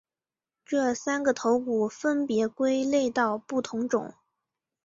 [0.65, 4.15] 这三个头骨分别归类到不同种。